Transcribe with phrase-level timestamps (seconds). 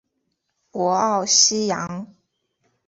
[0.71, 2.07] 博奥西扬。